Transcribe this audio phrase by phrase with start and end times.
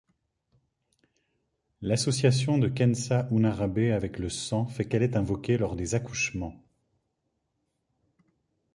[1.83, 6.59] L'association de Kensah Unarabe avec le sang fait qu'elle est invoquée lors des accouchements.